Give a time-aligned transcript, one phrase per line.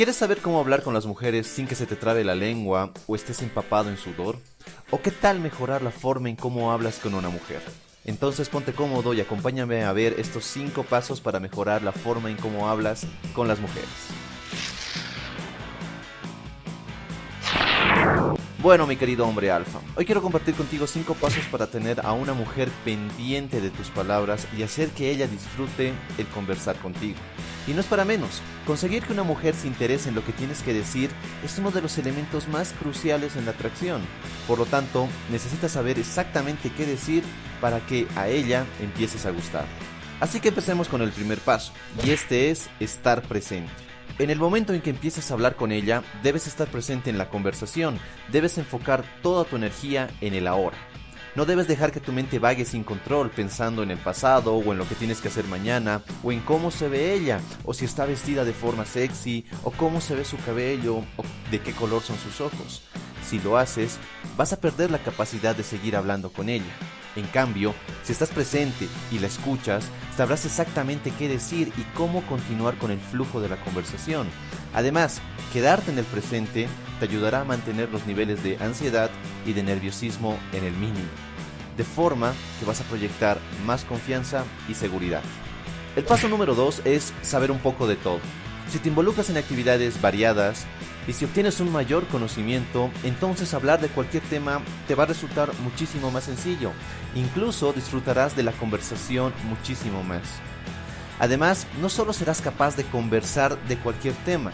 [0.00, 3.14] ¿Quieres saber cómo hablar con las mujeres sin que se te trabe la lengua o
[3.14, 4.38] estés empapado en sudor?
[4.90, 7.60] ¿O qué tal mejorar la forma en cómo hablas con una mujer?
[8.06, 12.38] Entonces ponte cómodo y acompáñame a ver estos 5 pasos para mejorar la forma en
[12.38, 13.90] cómo hablas con las mujeres.
[18.62, 22.34] Bueno, mi querido hombre alfa, hoy quiero compartir contigo 5 pasos para tener a una
[22.34, 27.16] mujer pendiente de tus palabras y hacer que ella disfrute el conversar contigo.
[27.66, 30.62] Y no es para menos, conseguir que una mujer se interese en lo que tienes
[30.62, 31.08] que decir
[31.42, 34.02] es uno de los elementos más cruciales en la atracción.
[34.46, 37.24] Por lo tanto, necesitas saber exactamente qué decir
[37.62, 39.64] para que a ella empieces a gustar.
[40.20, 41.72] Así que empecemos con el primer paso,
[42.04, 43.89] y este es estar presente.
[44.20, 47.30] En el momento en que empieces a hablar con ella, debes estar presente en la
[47.30, 47.98] conversación,
[48.30, 50.76] debes enfocar toda tu energía en el ahora.
[51.34, 54.76] No debes dejar que tu mente vague sin control pensando en el pasado o en
[54.76, 58.04] lo que tienes que hacer mañana o en cómo se ve ella o si está
[58.04, 62.18] vestida de forma sexy o cómo se ve su cabello o de qué color son
[62.18, 62.82] sus ojos.
[63.26, 63.98] Si lo haces,
[64.36, 66.76] vas a perder la capacidad de seguir hablando con ella.
[67.16, 69.84] En cambio, si estás presente y la escuchas,
[70.16, 74.28] sabrás exactamente qué decir y cómo continuar con el flujo de la conversación.
[74.74, 75.20] Además,
[75.52, 76.68] quedarte en el presente
[77.00, 79.10] te ayudará a mantener los niveles de ansiedad
[79.44, 81.08] y de nerviosismo en el mínimo,
[81.76, 85.22] de forma que vas a proyectar más confianza y seguridad.
[85.96, 88.20] El paso número 2 es saber un poco de todo.
[88.70, 90.64] Si te involucras en actividades variadas,
[91.08, 95.52] y si obtienes un mayor conocimiento, entonces hablar de cualquier tema te va a resultar
[95.64, 96.70] muchísimo más sencillo.
[97.16, 100.22] Incluso disfrutarás de la conversación muchísimo más.
[101.18, 104.52] Además, no solo serás capaz de conversar de cualquier tema,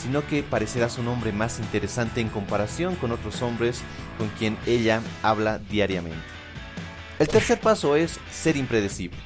[0.00, 3.80] sino que parecerás un hombre más interesante en comparación con otros hombres
[4.16, 6.16] con quien ella habla diariamente.
[7.18, 9.18] El tercer paso es ser impredecible.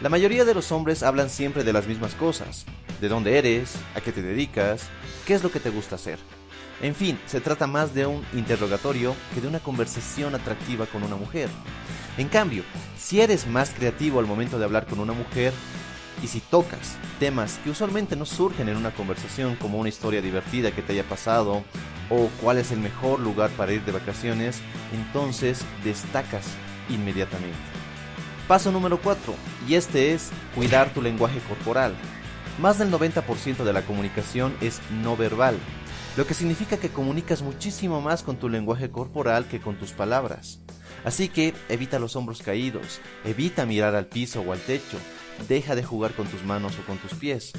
[0.00, 2.66] La mayoría de los hombres hablan siempre de las mismas cosas,
[3.00, 4.88] de dónde eres, a qué te dedicas,
[5.26, 6.18] qué es lo que te gusta hacer.
[6.80, 11.16] En fin, se trata más de un interrogatorio que de una conversación atractiva con una
[11.16, 11.48] mujer.
[12.16, 12.62] En cambio,
[12.96, 15.52] si eres más creativo al momento de hablar con una mujer,
[16.22, 20.72] y si tocas temas que usualmente no surgen en una conversación como una historia divertida
[20.72, 21.62] que te haya pasado
[22.10, 24.60] o cuál es el mejor lugar para ir de vacaciones,
[24.92, 26.46] entonces destacas
[26.88, 27.56] inmediatamente.
[28.46, 29.34] Paso número 4,
[29.68, 31.94] y este es cuidar tu lenguaje corporal.
[32.60, 35.56] Más del 90% de la comunicación es no verbal,
[36.16, 40.58] lo que significa que comunicas muchísimo más con tu lenguaje corporal que con tus palabras.
[41.04, 44.98] Así que evita los hombros caídos, evita mirar al piso o al techo,
[45.48, 47.52] deja de jugar con tus manos o con tus pies.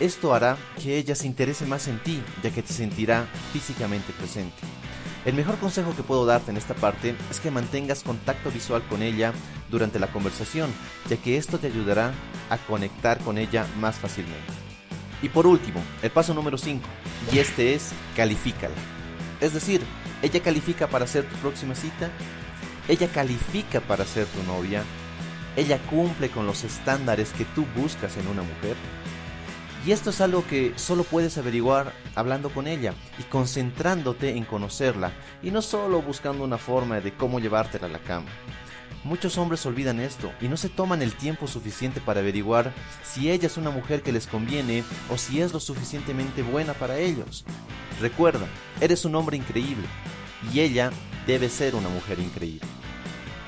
[0.00, 4.81] Esto hará que ella se interese más en ti, ya que te sentirá físicamente presente.
[5.24, 9.02] El mejor consejo que puedo darte en esta parte es que mantengas contacto visual con
[9.02, 9.32] ella
[9.70, 10.72] durante la conversación,
[11.08, 12.12] ya que esto te ayudará
[12.50, 14.52] a conectar con ella más fácilmente.
[15.22, 16.82] Y por último, el paso número 5,
[17.32, 18.74] y este es califícala.
[19.40, 19.80] Es decir,
[20.22, 22.10] ella califica para ser tu próxima cita,
[22.88, 24.82] ella califica para ser tu novia,
[25.54, 28.74] ella cumple con los estándares que tú buscas en una mujer.
[29.84, 35.12] Y esto es algo que solo puedes averiguar hablando con ella y concentrándote en conocerla
[35.42, 38.28] y no solo buscando una forma de cómo llevártela a la cama.
[39.02, 42.72] Muchos hombres olvidan esto y no se toman el tiempo suficiente para averiguar
[43.02, 46.98] si ella es una mujer que les conviene o si es lo suficientemente buena para
[46.98, 47.44] ellos.
[48.00, 48.46] Recuerda,
[48.80, 49.88] eres un hombre increíble
[50.52, 50.92] y ella
[51.26, 52.68] debe ser una mujer increíble.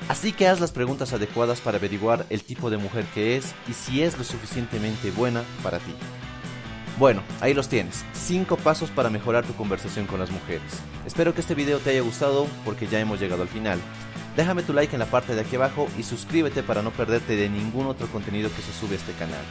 [0.09, 3.73] Así que haz las preguntas adecuadas para averiguar el tipo de mujer que es y
[3.73, 5.95] si es lo suficientemente buena para ti.
[6.97, 10.81] Bueno, ahí los tienes, 5 pasos para mejorar tu conversación con las mujeres.
[11.05, 13.81] Espero que este video te haya gustado porque ya hemos llegado al final.
[14.37, 17.49] Déjame tu like en la parte de aquí abajo y suscríbete para no perderte de
[17.49, 19.43] ningún otro contenido que se sube a este canal.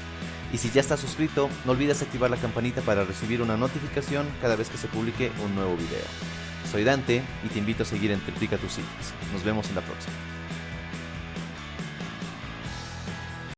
[0.54, 4.56] Y si ya estás suscrito, no olvides activar la campanita para recibir una notificación cada
[4.56, 6.04] vez que se publique un nuevo video.
[6.70, 9.12] Soy Dante y te invito a seguir en Triplica tus citas.
[9.34, 10.14] Nos vemos en la próxima.